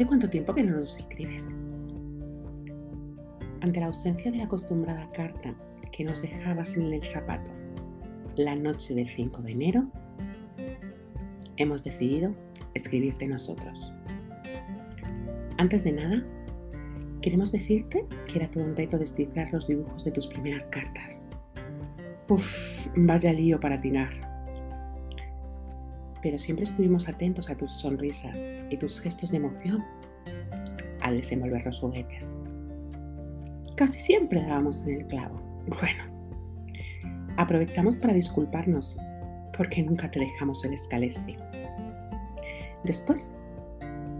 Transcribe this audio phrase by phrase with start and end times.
[0.00, 1.50] ¿Hace cuánto tiempo que no nos escribes?
[3.60, 5.54] Ante la ausencia de la acostumbrada carta
[5.92, 7.50] que nos dejabas en el zapato
[8.34, 9.90] la noche del 5 de enero,
[11.58, 12.34] hemos decidido
[12.72, 13.92] escribirte nosotros.
[15.58, 16.24] Antes de nada,
[17.20, 21.26] queremos decirte que era todo un reto descifrar los dibujos de tus primeras cartas.
[22.26, 24.29] Uf, vaya lío para tirar.
[26.22, 29.84] Pero siempre estuvimos atentos a tus sonrisas y tus gestos de emoción
[31.00, 32.36] al desenvolver los juguetes.
[33.76, 35.40] Casi siempre dábamos en el clavo.
[35.80, 36.04] Bueno,
[37.36, 38.96] aprovechamos para disculparnos
[39.56, 41.36] porque nunca te dejamos el escaleste.
[42.84, 43.36] Después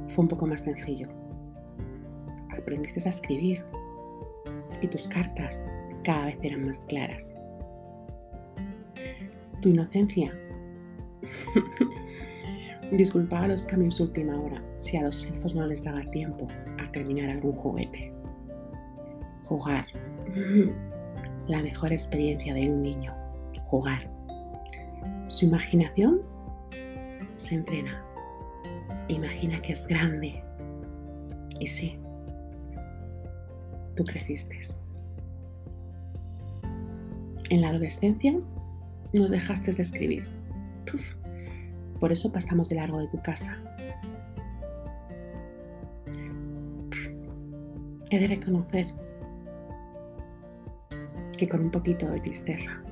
[0.08, 1.08] fue un poco más sencillo.
[2.50, 3.64] Aprendiste a escribir
[4.80, 5.66] y tus cartas
[6.04, 7.36] cada vez eran más claras.
[9.60, 10.32] Tu inocencia
[12.92, 16.90] disculpaba los cambios de última hora si a los elfos no les daba tiempo a
[16.92, 18.12] terminar algún juguete.
[19.42, 19.86] Jugar.
[21.48, 23.14] La mejor experiencia de un niño.
[23.64, 24.10] Jugar.
[25.28, 26.20] Su imaginación
[27.36, 28.04] se entrena
[29.12, 30.42] imagina que es grande.
[31.58, 31.98] Y sí,
[33.94, 34.58] tú creciste.
[37.50, 38.38] En la adolescencia
[39.12, 40.28] nos dejaste de escribir.
[42.00, 43.62] Por eso pasamos de largo de tu casa.
[48.10, 48.88] he de reconocer
[51.38, 52.82] que con un poquito de tristeza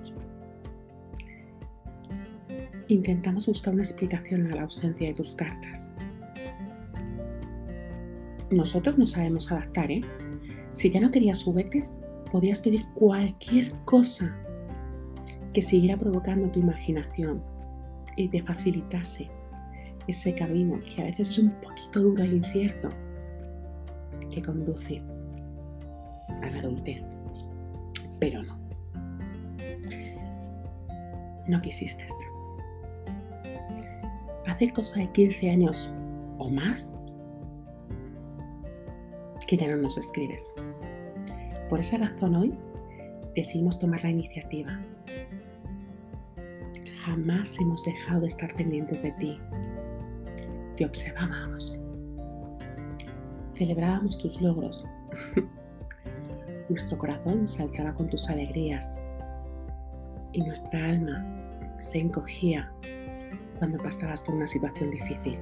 [2.87, 5.91] intentamos buscar una explicación a la ausencia de tus cartas.
[8.51, 10.01] Nosotros no sabemos adaptar, ¿eh?
[10.73, 12.01] Si ya no querías juguetes,
[12.33, 14.39] podías pedir cualquier cosa
[15.53, 17.43] que siguiera provocando tu imaginación
[18.19, 19.31] y te facilitase
[20.09, 22.91] ese camino que a veces es un poquito duro e incierto
[24.31, 25.03] que conduce
[26.43, 27.05] a la adultez.
[28.19, 28.59] Pero no.
[31.47, 32.07] No quisiste.
[34.47, 35.93] Hace cosa de 15 años
[36.39, 36.97] o más
[39.47, 40.55] que ya no nos escribes.
[41.69, 42.55] Por esa razón hoy
[43.35, 44.81] decidimos tomar la iniciativa.
[47.09, 49.41] Jamás hemos dejado de estar pendientes de ti.
[50.77, 51.81] Te observábamos.
[53.55, 54.85] Celebrábamos tus logros.
[56.69, 59.01] Nuestro corazón saltaba con tus alegrías
[60.33, 61.25] y nuestra alma
[61.79, 62.71] se encogía
[63.59, 65.39] cuando pasabas por una situación difícil.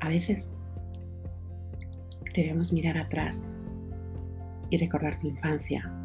[0.00, 0.54] A veces
[2.34, 3.50] debemos mirar atrás
[4.70, 6.01] y recordar tu infancia.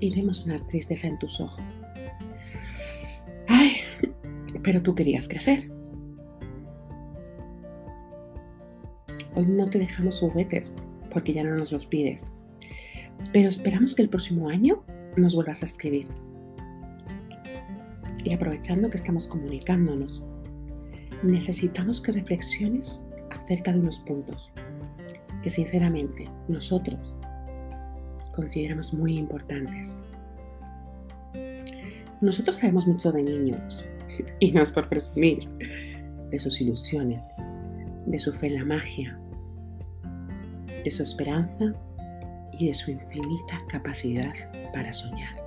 [0.00, 1.64] Y vemos una tristeza en tus ojos.
[3.48, 3.76] Ay,
[4.62, 5.70] pero tú querías crecer.
[9.36, 10.78] Hoy no te dejamos juguetes
[11.10, 12.26] porque ya no nos los pides.
[13.32, 14.84] Pero esperamos que el próximo año
[15.16, 16.08] nos vuelvas a escribir.
[18.24, 20.26] Y aprovechando que estamos comunicándonos,
[21.22, 24.52] necesitamos que reflexiones acerca de unos puntos
[25.42, 27.18] que sinceramente nosotros
[28.34, 30.02] consideramos muy importantes.
[32.20, 33.84] Nosotros sabemos mucho de niños,
[34.40, 35.48] y no es por presumir,
[36.30, 37.22] de sus ilusiones,
[38.06, 39.18] de su fe en la magia,
[40.84, 41.72] de su esperanza
[42.52, 44.34] y de su infinita capacidad
[44.72, 45.42] para soñar.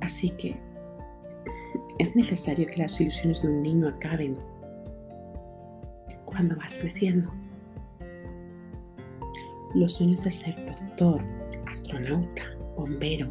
[0.00, 0.56] Así que
[1.98, 4.38] es necesario que las ilusiones de un niño acaben
[6.24, 7.32] cuando vas creciendo.
[9.74, 11.20] Los sueños de ser doctor,
[11.66, 12.42] astronauta,
[12.76, 13.28] bombero,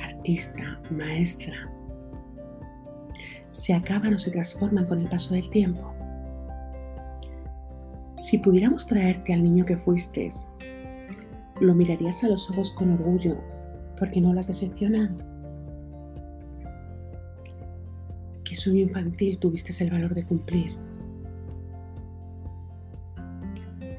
[0.00, 1.68] artista, maestra,
[3.50, 5.92] se acaban o se transforman con el paso del tiempo.
[8.16, 10.30] Si pudiéramos traerte al niño que fuiste,
[11.60, 13.36] lo mirarías a los ojos con orgullo
[13.98, 15.16] porque no lo has decepcionado.
[18.44, 20.76] ¿Qué sueño infantil tuviste el valor de cumplir?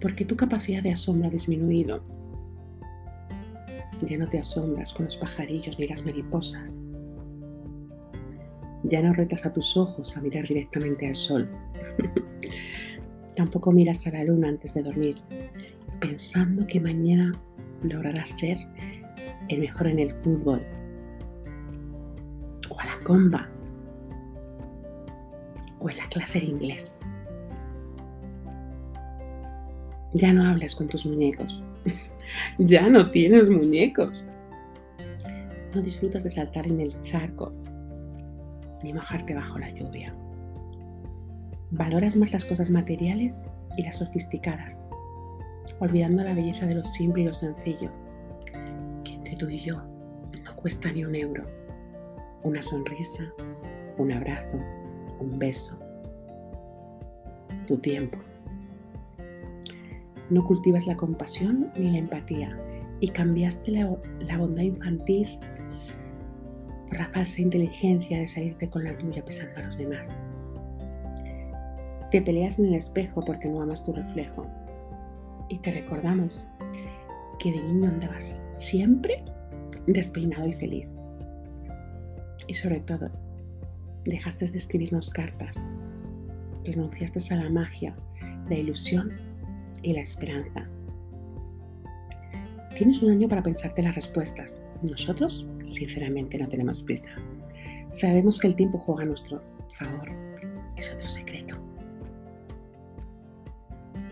[0.03, 2.03] ¿Por qué tu capacidad de asombro ha disminuido?
[4.05, 6.81] Ya no te asombras con los pajarillos ni las mariposas.
[8.83, 11.49] Ya no retas a tus ojos a mirar directamente al sol.
[13.37, 15.15] Tampoco miras a la luna antes de dormir,
[16.01, 17.31] pensando que mañana
[17.81, 18.57] lograrás ser
[19.47, 20.61] el mejor en el fútbol
[22.69, 23.49] o a la comba
[25.79, 26.99] o en la clase de inglés.
[30.13, 31.63] Ya no hablas con tus muñecos.
[32.57, 34.23] ya no tienes muñecos.
[35.73, 37.53] No disfrutas de saltar en el charco
[38.83, 40.13] ni mojarte bajo la lluvia.
[41.71, 44.85] Valoras más las cosas materiales y las sofisticadas,
[45.79, 47.89] olvidando la belleza de lo simple y lo sencillo,
[49.03, 49.81] que entre tú y yo
[50.43, 51.43] no cuesta ni un euro.
[52.43, 53.33] Una sonrisa,
[53.97, 54.59] un abrazo,
[55.19, 55.79] un beso,
[57.65, 58.17] tu tiempo.
[60.33, 62.57] No cultivas la compasión ni la empatía
[62.99, 65.37] y cambiaste la, la bondad infantil
[66.87, 70.23] por la falsa inteligencia de salirte con la tuya pesando a los demás.
[72.09, 74.47] Te peleas en el espejo porque no amas tu reflejo.
[75.49, 76.45] Y te recordamos
[77.37, 79.23] que de niño andabas siempre
[79.85, 80.87] despeinado y feliz.
[82.47, 83.11] Y sobre todo,
[84.03, 85.69] dejaste de escribirnos cartas,
[86.63, 87.95] renunciaste a la magia,
[88.49, 89.32] la ilusión
[89.81, 90.69] y la esperanza.
[92.77, 94.61] Tienes un año para pensarte las respuestas.
[94.81, 97.11] Nosotros, sinceramente, no tenemos prisa.
[97.89, 100.09] Sabemos que el tiempo juega a nuestro favor.
[100.75, 101.55] Es otro secreto.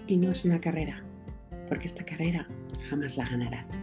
[0.07, 1.03] Y no es una carrera,
[1.67, 2.47] porque esta carrera
[2.89, 3.79] jamás la ganarás.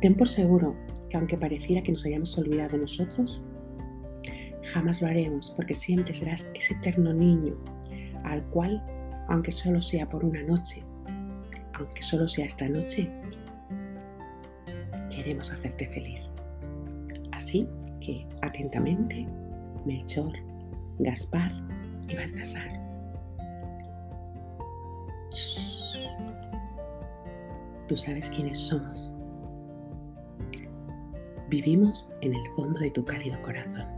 [0.00, 0.76] Ten por seguro
[1.08, 3.48] que aunque pareciera que nos hayamos olvidado nosotros,
[4.72, 7.56] jamás lo haremos porque siempre serás ese eterno niño
[8.24, 8.82] al cual,
[9.28, 10.84] aunque solo sea por una noche,
[11.74, 13.10] aunque solo sea esta noche,
[15.10, 16.20] queremos hacerte feliz.
[17.32, 17.68] Así
[18.00, 19.28] que, atentamente,
[19.84, 20.32] Melchor,
[20.98, 21.52] Gaspar
[22.08, 22.78] y Baltasar.
[27.86, 29.14] Tú sabes quiénes somos.
[31.48, 33.97] Vivimos en el fondo de tu cálido corazón.